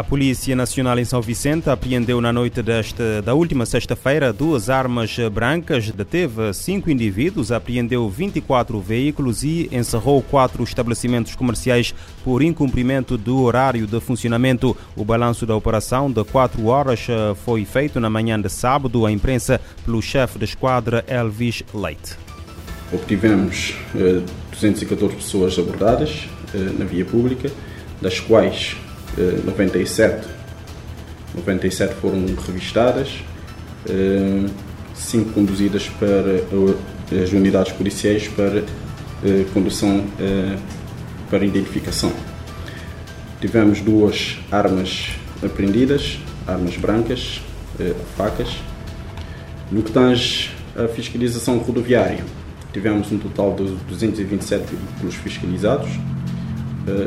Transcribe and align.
A 0.00 0.02
Polícia 0.02 0.56
Nacional 0.56 0.98
em 0.98 1.04
São 1.04 1.20
Vicente 1.20 1.68
apreendeu 1.68 2.22
na 2.22 2.32
noite 2.32 2.62
desta, 2.62 3.20
da 3.20 3.34
última 3.34 3.66
sexta-feira 3.66 4.32
duas 4.32 4.70
armas 4.70 5.14
brancas, 5.30 5.90
deteve 5.90 6.54
cinco 6.54 6.90
indivíduos, 6.90 7.52
apreendeu 7.52 8.08
24 8.08 8.80
veículos 8.80 9.44
e 9.44 9.68
encerrou 9.70 10.22
quatro 10.22 10.64
estabelecimentos 10.64 11.34
comerciais 11.34 11.94
por 12.24 12.40
incumprimento 12.40 13.18
do 13.18 13.42
horário 13.42 13.86
de 13.86 14.00
funcionamento. 14.00 14.74
O 14.96 15.04
balanço 15.04 15.44
da 15.44 15.54
operação 15.54 16.10
de 16.10 16.24
quatro 16.24 16.68
horas 16.68 17.06
eh, 17.06 17.34
foi 17.44 17.66
feito 17.66 18.00
na 18.00 18.08
manhã 18.08 18.40
de 18.40 18.48
sábado 18.48 19.04
à 19.04 19.12
imprensa 19.12 19.60
pelo 19.84 20.00
chefe 20.00 20.38
da 20.38 20.46
esquadra 20.46 21.04
Elvis 21.06 21.62
Leite. 21.74 22.16
Obtivemos 22.90 23.74
eh, 23.94 24.22
214 24.50 25.16
pessoas 25.16 25.58
abordadas 25.58 26.26
eh, 26.54 26.58
na 26.78 26.86
via 26.86 27.04
pública, 27.04 27.50
das 28.00 28.18
quais 28.18 28.78
97, 29.44 30.28
97 31.34 31.94
foram 31.94 32.24
revistadas, 32.46 33.22
5 34.94 35.32
conduzidas 35.32 35.88
para 35.88 37.22
as 37.22 37.32
unidades 37.32 37.72
policiais 37.72 38.28
para 38.28 38.62
condução 39.52 40.04
para 41.28 41.44
identificação. 41.44 42.12
Tivemos 43.40 43.80
duas 43.80 44.38
armas 44.50 45.10
apreendidas, 45.42 46.18
armas 46.46 46.76
brancas, 46.76 47.40
facas. 48.16 48.48
No 49.70 49.82
que 49.82 49.92
tange 49.92 50.50
à 50.76 50.88
fiscalização 50.88 51.58
rodoviária, 51.58 52.24
tivemos 52.72 53.10
um 53.12 53.18
total 53.18 53.54
de 53.54 53.64
227 53.88 54.64
veículos 54.74 55.14
fiscalizados, 55.14 55.88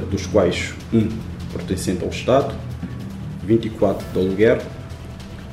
dos 0.09 0.25
quais 0.25 0.73
um 0.93 1.07
pertencente 1.53 2.03
ao 2.03 2.09
Estado, 2.09 2.53
24 3.43 4.05
de 4.11 4.19
aluguer, 4.19 4.61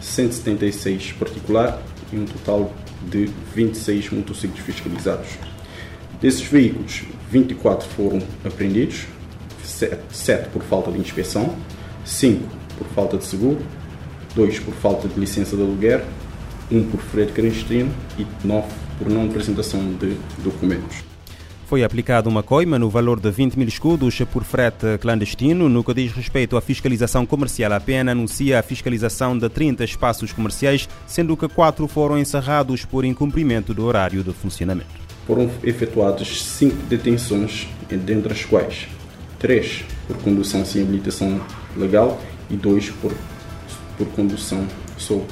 176 0.00 1.12
particular 1.12 1.80
e 2.12 2.16
um 2.16 2.24
total 2.24 2.72
de 3.08 3.30
26 3.54 4.10
motociclos 4.10 4.60
fiscalizados. 4.60 5.28
Desses 6.20 6.42
veículos, 6.42 7.02
24 7.30 7.88
foram 7.88 8.18
apreendidos, 8.44 9.06
7 9.62 10.48
por 10.50 10.62
falta 10.62 10.90
de 10.90 10.98
inspeção, 10.98 11.54
5 12.04 12.42
por 12.76 12.86
falta 12.88 13.16
de 13.16 13.24
seguro, 13.24 13.60
2 14.34 14.58
por 14.60 14.74
falta 14.74 15.08
de 15.08 15.18
licença 15.18 15.56
de 15.56 15.62
aluguer, 15.62 16.04
1 16.70 16.84
por 16.90 17.00
frete 17.00 17.32
clandestino 17.32 17.92
e 18.18 18.26
9 18.44 18.68
por 18.98 19.08
não 19.08 19.26
apresentação 19.26 19.80
de 19.94 20.16
documentos. 20.42 21.09
Foi 21.70 21.84
aplicada 21.84 22.28
uma 22.28 22.42
coima 22.42 22.80
no 22.80 22.90
valor 22.90 23.20
de 23.20 23.30
20 23.30 23.56
mil 23.56 23.68
escudos 23.68 24.20
por 24.32 24.42
frete 24.42 24.98
clandestino. 24.98 25.68
No 25.68 25.84
que 25.84 25.94
diz 25.94 26.10
respeito 26.10 26.56
à 26.56 26.60
fiscalização 26.60 27.24
comercial, 27.24 27.72
a 27.72 27.78
PN 27.78 28.10
anuncia 28.10 28.58
a 28.58 28.62
fiscalização 28.62 29.38
de 29.38 29.48
30 29.48 29.84
espaços 29.84 30.32
comerciais, 30.32 30.88
sendo 31.06 31.36
que 31.36 31.46
quatro 31.46 31.86
foram 31.86 32.18
encerrados 32.18 32.84
por 32.84 33.04
incumprimento 33.04 33.72
do 33.72 33.84
horário 33.84 34.24
de 34.24 34.32
funcionamento. 34.32 34.90
Foram 35.28 35.48
efetuadas 35.62 36.42
cinco 36.42 36.74
detenções, 36.88 37.68
dentre 37.88 38.32
as 38.32 38.44
quais 38.44 38.88
três 39.38 39.84
por 40.08 40.16
condução 40.16 40.64
sem 40.64 40.82
habilitação 40.82 41.40
legal 41.76 42.20
e 42.50 42.56
dois 42.56 42.90
por, 42.90 43.12
por 43.96 44.08
condução 44.08 44.66
sob 44.98 45.24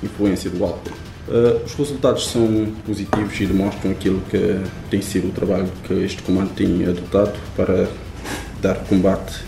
influência 0.00 0.48
do 0.48 0.64
álcool. 0.64 1.05
Uh, 1.28 1.64
os 1.64 1.74
resultados 1.74 2.28
são 2.28 2.72
positivos 2.86 3.40
e 3.40 3.46
demonstram 3.46 3.90
aquilo 3.90 4.20
que 4.30 4.60
tem 4.88 5.02
sido 5.02 5.28
o 5.28 5.32
trabalho 5.32 5.68
que 5.82 5.92
este 5.94 6.22
comando 6.22 6.54
tem 6.54 6.84
adotado 6.84 7.36
para 7.56 7.88
dar 8.62 8.76
combate 8.84 9.40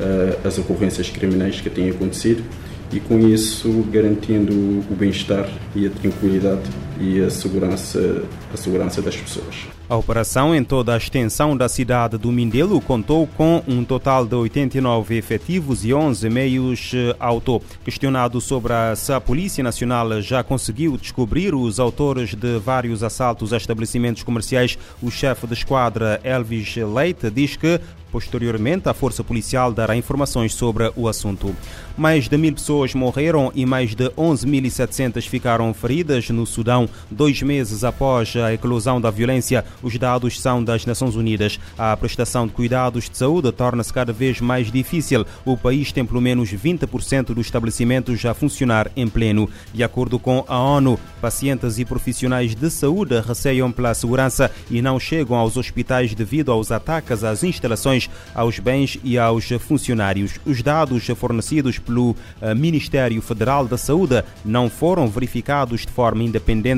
uh, 0.00 0.46
às 0.46 0.56
ocorrências 0.56 1.10
criminais 1.10 1.60
que 1.60 1.68
têm 1.68 1.90
acontecido 1.90 2.42
e 2.90 2.98
com 2.98 3.18
isso 3.18 3.86
garantindo 3.90 4.52
o 4.54 4.94
bem-estar 4.94 5.46
e 5.74 5.86
a 5.86 5.90
tranquilidade 5.90 6.62
e 7.00 7.20
a 7.20 7.30
segurança, 7.30 8.24
a 8.52 8.56
segurança 8.56 9.00
das 9.02 9.16
pessoas. 9.16 9.54
A 9.88 9.96
operação 9.96 10.54
em 10.54 10.64
toda 10.64 10.94
a 10.94 10.96
extensão 10.96 11.56
da 11.56 11.68
cidade 11.68 12.16
do 12.16 12.32
Mindelo 12.32 12.80
contou 12.80 13.26
com 13.26 13.62
um 13.68 13.84
total 13.84 14.24
de 14.24 14.34
89 14.34 15.16
efetivos 15.16 15.84
e 15.84 15.92
11 15.92 16.30
meios 16.30 16.92
eh, 16.94 17.14
auto. 17.20 17.60
Questionado 17.84 18.40
sobre 18.40 18.72
a, 18.72 18.96
se 18.96 19.12
a 19.12 19.20
Polícia 19.20 19.62
Nacional 19.62 20.22
já 20.22 20.42
conseguiu 20.42 20.96
descobrir 20.96 21.54
os 21.54 21.78
autores 21.78 22.34
de 22.34 22.58
vários 22.58 23.02
assaltos 23.02 23.52
a 23.52 23.58
estabelecimentos 23.58 24.22
comerciais, 24.22 24.78
o 25.02 25.10
chefe 25.10 25.46
de 25.46 25.54
esquadra 25.54 26.18
Elvis 26.24 26.76
Leite 26.76 27.30
diz 27.30 27.56
que 27.56 27.78
Posteriormente, 28.12 28.90
a 28.90 28.94
Força 28.94 29.24
Policial 29.24 29.72
dará 29.72 29.96
informações 29.96 30.54
sobre 30.54 30.92
o 30.94 31.08
assunto. 31.08 31.56
Mais 31.96 32.28
de 32.28 32.36
mil 32.36 32.52
pessoas 32.52 32.94
morreram 32.94 33.50
e 33.54 33.64
mais 33.64 33.94
de 33.94 34.04
11.700 34.10 35.26
ficaram 35.26 35.72
feridas 35.72 36.28
no 36.28 36.44
Sudão, 36.44 36.81
dois 37.10 37.40
meses 37.42 37.84
após 37.84 38.34
a 38.36 38.52
eclosão 38.52 39.00
da 39.00 39.10
violência. 39.10 39.64
Os 39.82 39.96
dados 39.98 40.40
são 40.40 40.62
das 40.62 40.86
Nações 40.86 41.16
Unidas. 41.16 41.58
A 41.78 41.96
prestação 41.96 42.46
de 42.46 42.52
cuidados 42.52 43.08
de 43.08 43.16
saúde 43.16 43.52
torna-se 43.52 43.92
cada 43.92 44.12
vez 44.12 44.40
mais 44.40 44.70
difícil. 44.70 45.26
O 45.44 45.56
país 45.56 45.92
tem 45.92 46.04
pelo 46.04 46.20
menos 46.20 46.50
20% 46.50 47.34
dos 47.34 47.46
estabelecimentos 47.46 48.24
a 48.24 48.34
funcionar 48.34 48.90
em 48.96 49.08
pleno. 49.08 49.48
De 49.72 49.82
acordo 49.82 50.18
com 50.18 50.44
a 50.48 50.58
ONU, 50.58 50.98
pacientes 51.20 51.78
e 51.78 51.84
profissionais 51.84 52.54
de 52.54 52.70
saúde 52.70 53.20
receiam 53.20 53.70
pela 53.70 53.94
segurança 53.94 54.50
e 54.70 54.80
não 54.80 54.98
chegam 54.98 55.36
aos 55.36 55.56
hospitais 55.56 56.14
devido 56.14 56.50
aos 56.50 56.70
ataques 56.70 57.24
às 57.24 57.44
instalações 57.44 58.08
aos 58.34 58.58
bens 58.58 58.98
e 59.04 59.18
aos 59.18 59.48
funcionários. 59.60 60.40
Os 60.44 60.62
dados 60.62 61.06
fornecidos 61.16 61.78
pelo 61.78 62.16
eh, 62.40 62.54
Ministério 62.54 63.20
Federal 63.20 63.66
da 63.66 63.76
Saúde 63.76 64.22
não 64.44 64.70
foram 64.70 65.08
verificados 65.08 65.82
de 65.82 65.92
forma 65.92 66.22
independente 66.22 66.71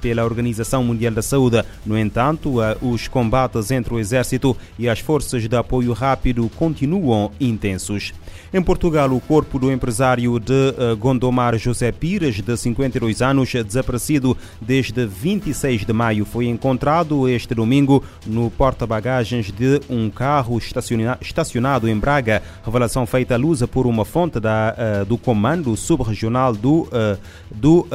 pela 0.00 0.24
Organização 0.24 0.82
Mundial 0.84 1.12
da 1.12 1.22
Saúde. 1.22 1.62
No 1.84 1.98
entanto, 1.98 2.62
eh, 2.62 2.76
os 2.80 3.08
combates 3.08 3.70
entre 3.70 3.94
o 3.94 3.98
Exército 3.98 4.56
e 4.78 4.88
as 4.88 5.00
forças 5.00 5.46
de 5.46 5.56
apoio 5.56 5.92
rápido 5.92 6.48
continuam 6.56 7.30
intensos. 7.40 8.12
Em 8.52 8.62
Portugal, 8.62 9.10
o 9.12 9.20
corpo 9.20 9.58
do 9.58 9.70
empresário 9.70 10.38
de 10.38 10.74
eh, 10.78 10.94
Gondomar 10.94 11.58
José 11.58 11.92
Pires, 11.92 12.40
de 12.40 12.56
52 12.56 13.20
anos, 13.20 13.52
desaparecido 13.52 14.36
desde 14.60 15.06
26 15.06 15.84
de 15.84 15.92
maio, 15.92 16.24
foi 16.24 16.46
encontrado 16.46 17.28
este 17.28 17.54
domingo 17.54 18.02
no 18.26 18.50
porta-bagagens 18.50 19.50
de 19.50 19.80
um 19.90 20.08
carro 20.08 20.58
estacionado 21.20 21.88
em 21.88 21.98
Braga. 21.98 22.42
Revelação 22.64 23.06
feita 23.06 23.34
à 23.34 23.36
luz 23.36 23.62
por 23.66 23.86
uma 23.86 24.04
fonte 24.04 24.40
da, 24.40 24.74
uh, 25.02 25.04
do 25.04 25.18
Comando 25.18 25.76
Subregional 25.76 26.54
do, 26.54 26.88
do 27.50 27.86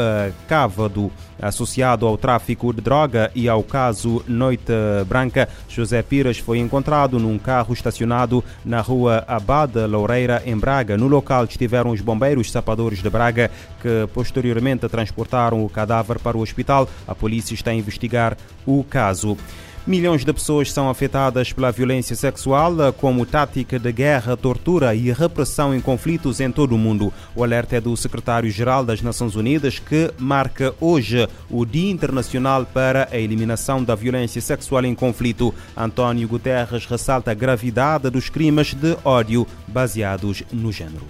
Cávado, 0.48 1.12
associado 1.44 2.08
ao 2.08 2.18
tráfico 2.18 2.74
de 2.74 2.82
droga 2.82 3.30
e 3.36 3.50
ao 3.50 3.62
caso 3.64 4.24
Noite 4.28 4.74
Branca. 5.08 5.48
José 5.68 6.02
Pires 6.02 6.38
foi 6.38 6.60
encontrado 6.60 7.20
num 7.20 7.38
carro 7.38 7.74
estacionado 7.74 8.44
na 8.64 8.82
rua 8.82 9.24
Abada 9.28 9.86
Loureira, 9.86 10.42
em 10.46 10.58
Braga. 10.58 10.98
No 10.98 11.08
local 11.08 11.46
estiveram 11.46 11.92
os 11.92 12.02
bombeiros 12.02 12.52
sapadores 12.52 13.02
de 13.02 13.10
Braga, 13.10 13.52
que 13.82 14.08
posteriormente 14.14 14.88
transportaram 14.88 15.64
o 15.64 15.70
cadáver 15.70 16.20
para 16.20 16.38
o 16.38 16.42
hospital. 16.42 16.88
A 17.08 17.14
polícia 17.14 17.54
está 17.54 17.72
a 17.72 17.76
investigar 17.76 18.38
o 18.66 18.84
caso. 18.84 19.38
Milhões 19.86 20.24
de 20.24 20.32
pessoas 20.32 20.72
são 20.72 20.90
afetadas 20.90 21.52
pela 21.52 21.70
violência 21.70 22.16
sexual 22.16 22.72
como 22.98 23.26
tática 23.26 23.78
de 23.78 23.92
guerra, 23.92 24.38
tortura 24.38 24.96
e 24.96 25.12
repressão 25.12 25.76
em 25.76 25.82
conflitos 25.82 26.40
em 26.40 26.50
todo 26.50 26.74
o 26.74 26.78
mundo. 26.78 27.12
O 27.36 27.44
alerta 27.44 27.76
é 27.76 27.82
do 27.82 27.96
secretário-geral 27.98 28.86
das 28.86 29.02
Nações 29.02 29.36
Unidas 29.36 29.80
que 29.80 30.10
marca 30.18 30.74
hoje 30.80 31.28
o 31.50 31.66
Dia 31.66 31.92
Internacional 31.92 32.66
para 32.66 33.10
a 33.12 33.18
Eliminação 33.18 33.84
da 33.84 33.94
Violência 33.94 34.42
Sexual 34.42 34.86
em 34.86 34.96
Conflito. 34.96 35.54
António 35.76 36.30
Guterres 36.30 36.86
ressalta 36.86 37.32
a 37.32 37.34
gravidade 37.34 38.10
dos 38.10 38.30
crimes 38.30 38.74
de 38.74 38.98
ódio 39.04 39.46
baseados 39.68 40.44
no 40.50 40.72
género. 40.72 41.06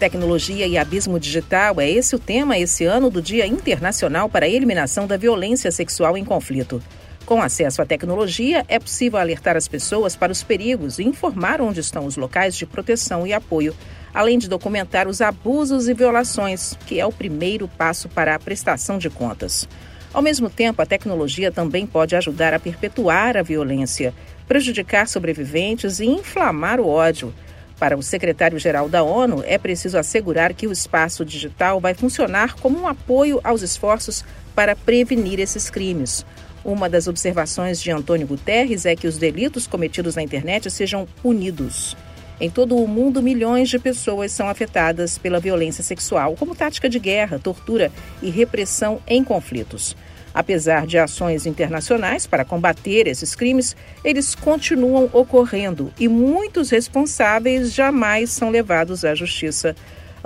Tecnologia 0.00 0.66
e 0.66 0.76
abismo 0.76 1.20
digital 1.20 1.80
é 1.80 1.88
esse 1.88 2.16
o 2.16 2.18
tema 2.18 2.58
esse 2.58 2.84
ano 2.84 3.08
do 3.08 3.22
Dia 3.22 3.46
Internacional 3.46 4.28
para 4.28 4.46
a 4.46 4.48
Eliminação 4.48 5.06
da 5.06 5.16
Violência 5.16 5.70
Sexual 5.70 6.18
em 6.18 6.24
Conflito. 6.24 6.82
Com 7.26 7.42
acesso 7.42 7.82
à 7.82 7.84
tecnologia, 7.84 8.64
é 8.68 8.78
possível 8.78 9.18
alertar 9.18 9.56
as 9.56 9.66
pessoas 9.66 10.14
para 10.14 10.30
os 10.30 10.44
perigos 10.44 11.00
e 11.00 11.02
informar 11.02 11.60
onde 11.60 11.80
estão 11.80 12.06
os 12.06 12.16
locais 12.16 12.54
de 12.54 12.64
proteção 12.64 13.26
e 13.26 13.32
apoio, 13.32 13.74
além 14.14 14.38
de 14.38 14.48
documentar 14.48 15.08
os 15.08 15.20
abusos 15.20 15.88
e 15.88 15.92
violações, 15.92 16.78
que 16.86 17.00
é 17.00 17.04
o 17.04 17.10
primeiro 17.10 17.66
passo 17.66 18.08
para 18.08 18.36
a 18.36 18.38
prestação 18.38 18.96
de 18.96 19.10
contas. 19.10 19.68
Ao 20.14 20.22
mesmo 20.22 20.48
tempo, 20.48 20.80
a 20.80 20.86
tecnologia 20.86 21.50
também 21.50 21.84
pode 21.84 22.14
ajudar 22.14 22.54
a 22.54 22.60
perpetuar 22.60 23.36
a 23.36 23.42
violência, 23.42 24.14
prejudicar 24.46 25.08
sobreviventes 25.08 25.98
e 25.98 26.06
inflamar 26.06 26.78
o 26.78 26.86
ódio. 26.86 27.34
Para 27.76 27.98
o 27.98 28.02
secretário-geral 28.04 28.88
da 28.88 29.02
ONU, 29.02 29.42
é 29.44 29.58
preciso 29.58 29.98
assegurar 29.98 30.54
que 30.54 30.68
o 30.68 30.72
espaço 30.72 31.24
digital 31.24 31.80
vai 31.80 31.92
funcionar 31.92 32.54
como 32.54 32.78
um 32.78 32.86
apoio 32.86 33.40
aos 33.42 33.62
esforços 33.62 34.24
para 34.54 34.76
prevenir 34.76 35.40
esses 35.40 35.68
crimes. 35.68 36.24
Uma 36.66 36.88
das 36.88 37.06
observações 37.06 37.80
de 37.80 37.92
Antônio 37.92 38.26
Guterres 38.26 38.86
é 38.86 38.96
que 38.96 39.06
os 39.06 39.16
delitos 39.16 39.68
cometidos 39.68 40.16
na 40.16 40.22
internet 40.22 40.68
sejam 40.68 41.06
punidos. 41.22 41.96
Em 42.40 42.50
todo 42.50 42.74
o 42.74 42.88
mundo, 42.88 43.22
milhões 43.22 43.68
de 43.68 43.78
pessoas 43.78 44.32
são 44.32 44.48
afetadas 44.48 45.16
pela 45.16 45.38
violência 45.38 45.84
sexual, 45.84 46.34
como 46.34 46.56
tática 46.56 46.88
de 46.88 46.98
guerra, 46.98 47.38
tortura 47.38 47.92
e 48.20 48.30
repressão 48.30 49.00
em 49.06 49.22
conflitos. 49.22 49.96
Apesar 50.34 50.88
de 50.88 50.98
ações 50.98 51.46
internacionais 51.46 52.26
para 52.26 52.44
combater 52.44 53.06
esses 53.06 53.36
crimes, 53.36 53.76
eles 54.02 54.34
continuam 54.34 55.08
ocorrendo 55.12 55.92
e 56.00 56.08
muitos 56.08 56.70
responsáveis 56.70 57.72
jamais 57.72 58.30
são 58.30 58.50
levados 58.50 59.04
à 59.04 59.14
justiça. 59.14 59.76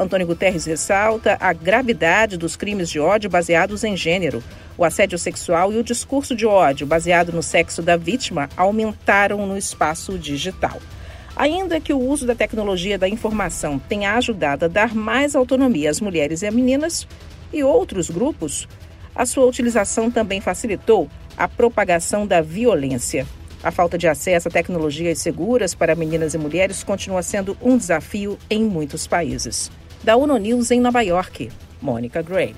Antônio 0.01 0.27
Guterres 0.27 0.65
ressalta 0.65 1.37
a 1.39 1.53
gravidade 1.53 2.39
dos 2.39 2.57
crimes 2.57 2.89
de 2.89 2.99
ódio 2.99 3.29
baseados 3.29 3.85
em 3.85 3.95
gênero. 3.95 4.43
O 4.79 4.83
assédio 4.83 5.19
sexual 5.19 5.75
e 5.75 5.77
o 5.77 5.85
discurso 5.85 6.35
de 6.35 6.47
ódio 6.47 6.87
baseado 6.87 7.31
no 7.33 7.43
sexo 7.43 7.83
da 7.83 7.99
vítima 7.99 8.49
aumentaram 8.57 9.47
no 9.47 9.59
espaço 9.59 10.19
digital. 10.19 10.81
Ainda 11.37 11.79
que 11.79 11.93
o 11.93 11.99
uso 11.99 12.27
da 12.27 12.35
tecnologia 12.35 12.97
da 12.97 13.07
informação 13.07 13.79
tenha 13.79 14.15
ajudado 14.15 14.65
a 14.65 14.69
dar 14.69 14.95
mais 14.95 15.37
autonomia 15.37 15.91
às 15.91 16.01
mulheres 16.01 16.41
e 16.41 16.47
às 16.47 16.55
meninas 16.55 17.07
e 17.53 17.63
outros 17.63 18.09
grupos, 18.09 18.67
a 19.15 19.27
sua 19.27 19.45
utilização 19.45 20.11
também 20.11 20.41
facilitou 20.41 21.11
a 21.37 21.47
propagação 21.47 22.27
da 22.27 22.41
violência. 22.41 23.27
A 23.63 23.71
falta 23.71 23.99
de 23.99 24.09
acesso 24.09 24.49
a 24.49 24.51
tecnologias 24.51 25.19
seguras 25.19 25.75
para 25.75 25.95
meninas 25.95 26.33
e 26.33 26.39
mulheres 26.39 26.83
continua 26.83 27.23
sendo 27.23 27.55
um 27.61 27.77
desafio 27.77 28.39
em 28.49 28.65
muitos 28.65 29.07
países. 29.07 29.71
Da 30.03 30.17
ONU 30.17 30.39
News 30.39 30.71
em 30.71 30.81
Nova 30.81 31.03
York, 31.03 31.51
Mônica 31.83 32.23
Gray. 32.23 32.55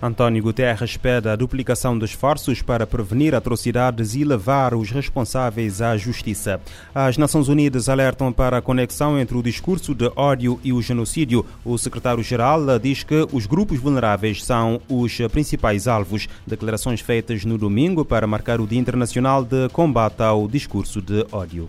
António 0.00 0.42
Guterres 0.42 0.96
pede 0.96 1.28
a 1.28 1.36
duplicação 1.36 1.98
de 1.98 2.06
esforços 2.06 2.62
para 2.62 2.86
prevenir 2.86 3.34
atrocidades 3.34 4.14
e 4.14 4.24
levar 4.24 4.74
os 4.74 4.90
responsáveis 4.90 5.82
à 5.82 5.94
justiça. 5.98 6.58
As 6.94 7.18
Nações 7.18 7.48
Unidas 7.48 7.90
alertam 7.90 8.32
para 8.32 8.58
a 8.58 8.62
conexão 8.62 9.18
entre 9.18 9.36
o 9.36 9.42
discurso 9.42 9.94
de 9.94 10.10
ódio 10.16 10.58
e 10.64 10.72
o 10.72 10.80
genocídio. 10.80 11.44
O 11.64 11.76
secretário-geral 11.76 12.78
diz 12.78 13.02
que 13.02 13.26
os 13.30 13.44
grupos 13.44 13.78
vulneráveis 13.78 14.42
são 14.42 14.80
os 14.88 15.18
principais 15.30 15.86
alvos. 15.86 16.28
Declarações 16.46 17.02
feitas 17.02 17.44
no 17.44 17.58
domingo 17.58 18.06
para 18.06 18.26
marcar 18.26 18.58
o 18.58 18.66
Dia 18.66 18.80
Internacional 18.80 19.44
de 19.44 19.68
Combate 19.70 20.22
ao 20.22 20.48
Discurso 20.48 21.02
de 21.02 21.26
Ódio. 21.30 21.68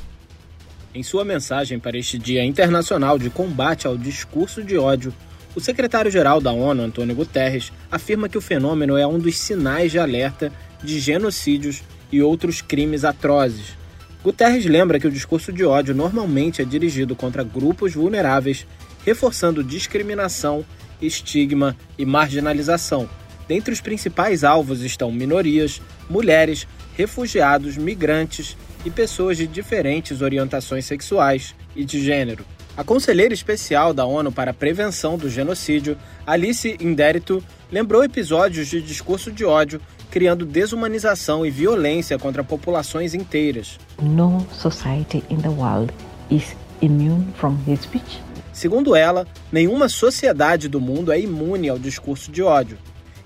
Em 0.97 1.03
sua 1.03 1.23
mensagem 1.23 1.77
para 1.77 1.95
este 1.95 2.17
Dia 2.17 2.43
Internacional 2.43 3.19
de 3.19 3.29
Combate 3.29 3.85
ao 3.85 3.95
Discurso 3.95 4.63
de 4.63 4.79
Ódio, 4.79 5.13
o 5.55 5.61
secretário-geral 5.61 6.41
da 6.41 6.51
ONU, 6.51 6.81
Antônio 6.81 7.15
Guterres, 7.15 7.71
afirma 7.91 8.27
que 8.27 8.35
o 8.35 8.41
fenômeno 8.41 8.97
é 8.97 9.05
um 9.05 9.19
dos 9.19 9.37
sinais 9.37 9.91
de 9.91 9.99
alerta 9.99 10.51
de 10.83 10.99
genocídios 10.99 11.83
e 12.11 12.19
outros 12.19 12.63
crimes 12.63 13.05
atrozes. 13.05 13.77
Guterres 14.23 14.65
lembra 14.65 14.99
que 14.99 15.05
o 15.05 15.11
discurso 15.11 15.53
de 15.53 15.63
ódio 15.63 15.93
normalmente 15.93 16.63
é 16.63 16.65
dirigido 16.65 17.15
contra 17.15 17.43
grupos 17.43 17.93
vulneráveis, 17.93 18.65
reforçando 19.05 19.63
discriminação, 19.63 20.65
estigma 20.99 21.77
e 21.95 22.07
marginalização. 22.07 23.07
Dentre 23.47 23.71
os 23.71 23.81
principais 23.81 24.43
alvos 24.43 24.81
estão 24.81 25.11
minorias, 25.11 25.79
mulheres, 26.09 26.67
refugiados, 26.95 27.77
migrantes 27.77 28.57
e 28.85 28.89
pessoas 28.89 29.37
de 29.37 29.47
diferentes 29.47 30.21
orientações 30.21 30.85
sexuais 30.85 31.55
e 31.75 31.83
de 31.83 32.03
gênero. 32.03 32.45
A 32.75 32.83
conselheira 32.83 33.33
especial 33.33 33.93
da 33.93 34.05
ONU 34.05 34.31
para 34.31 34.51
a 34.51 34.53
Prevenção 34.53 35.17
do 35.17 35.29
Genocídio, 35.29 35.97
Alice 36.25 36.77
Indérito, 36.79 37.43
lembrou 37.71 38.03
episódios 38.03 38.67
de 38.67 38.81
discurso 38.81 39.31
de 39.31 39.43
ódio 39.43 39.81
criando 40.11 40.45
desumanização 40.45 41.45
e 41.45 41.51
violência 41.51 42.17
contra 42.17 42.43
populações 42.43 43.13
inteiras. 43.13 43.79
No 44.01 44.45
society 44.51 45.23
in 45.29 45.37
the 45.37 45.49
world 45.49 45.93
is 46.29 46.55
immune 46.81 47.25
from 47.35 47.57
hate 47.67 47.83
speech. 47.83 48.21
Segundo 48.53 48.95
ela, 48.95 49.27
nenhuma 49.51 49.89
sociedade 49.89 50.67
do 50.67 50.81
mundo 50.81 51.11
é 51.11 51.19
imune 51.19 51.69
ao 51.69 51.77
discurso 51.77 52.31
de 52.31 52.41
ódio. 52.41 52.77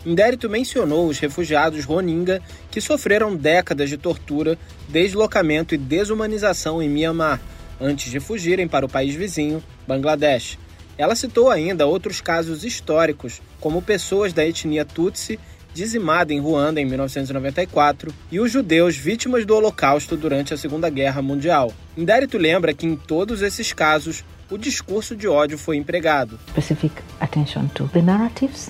Indérito 0.05 0.49
mencionou 0.49 1.07
os 1.07 1.19
refugiados 1.19 1.85
Rohingya 1.85 2.41
que 2.71 2.81
sofreram 2.81 3.35
décadas 3.35 3.89
de 3.89 3.97
tortura, 3.97 4.57
deslocamento 4.89 5.75
e 5.75 5.77
desumanização 5.77 6.81
em 6.81 6.89
Myanmar, 6.89 7.39
antes 7.79 8.11
de 8.11 8.19
fugirem 8.19 8.67
para 8.67 8.85
o 8.85 8.89
país 8.89 9.13
vizinho, 9.13 9.63
Bangladesh. 9.87 10.57
Ela 10.97 11.15
citou 11.15 11.49
ainda 11.49 11.85
outros 11.85 12.19
casos 12.19 12.63
históricos, 12.63 13.41
como 13.59 13.81
pessoas 13.81 14.33
da 14.33 14.45
etnia 14.45 14.85
Tutsi 14.85 15.39
dizimada 15.73 16.33
em 16.33 16.39
Ruanda 16.39 16.81
em 16.81 16.85
1994 16.85 18.13
e 18.31 18.39
os 18.39 18.51
judeus 18.51 18.97
vítimas 18.97 19.45
do 19.45 19.55
Holocausto 19.55 20.17
durante 20.17 20.53
a 20.53 20.57
Segunda 20.57 20.89
Guerra 20.89 21.21
Mundial. 21.21 21.71
Indérito 21.95 22.37
lembra 22.37 22.73
que 22.73 22.85
em 22.85 22.95
todos 22.95 23.41
esses 23.41 23.71
casos 23.71 24.25
o 24.49 24.57
discurso 24.57 25.15
de 25.15 25.27
ódio 25.29 25.57
foi 25.57 25.77
empregado. 25.77 26.37
Specific 26.49 26.93
attention 27.21 27.67
to 27.67 27.87
the 27.93 28.01
narratives 28.01 28.69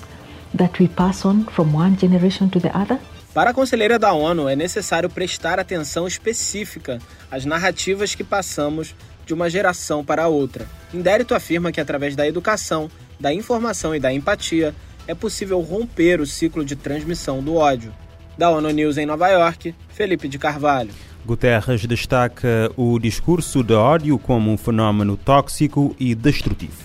that 0.56 0.80
we 0.80 0.88
pass 0.88 1.24
on 1.24 1.44
from 1.44 1.74
one 1.74 1.96
generation 1.98 2.48
to 2.48 2.60
the 2.60 2.70
other. 2.74 2.98
Para 3.34 3.50
a 3.50 3.54
conselheira 3.54 3.98
da 3.98 4.12
ONU, 4.12 4.48
é 4.48 4.54
necessário 4.54 5.08
prestar 5.08 5.58
atenção 5.58 6.06
específica 6.06 6.98
às 7.30 7.46
narrativas 7.46 8.14
que 8.14 8.22
passamos 8.22 8.94
de 9.24 9.32
uma 9.32 9.48
geração 9.48 10.04
para 10.04 10.28
outra. 10.28 10.66
Indérito 10.92 11.34
afirma 11.34 11.72
que, 11.72 11.80
através 11.80 12.14
da 12.14 12.26
educação, 12.26 12.90
da 13.18 13.32
informação 13.32 13.94
e 13.94 14.00
da 14.00 14.12
empatia, 14.12 14.74
é 15.06 15.14
possível 15.14 15.60
romper 15.60 16.20
o 16.20 16.26
ciclo 16.26 16.64
de 16.64 16.76
transmissão 16.76 17.42
do 17.42 17.54
ódio. 17.54 17.92
Da 18.36 18.50
ONU 18.50 18.70
News 18.70 18.98
em 18.98 19.06
Nova 19.06 19.28
York, 19.28 19.74
Felipe 19.88 20.28
de 20.28 20.38
Carvalho. 20.38 20.90
Guterres 21.24 21.86
destaca 21.86 22.70
o 22.76 22.98
discurso 22.98 23.62
de 23.62 23.74
ódio 23.74 24.18
como 24.18 24.50
um 24.50 24.56
fenômeno 24.56 25.16
tóxico 25.16 25.94
e 25.98 26.14
destrutivo. 26.14 26.84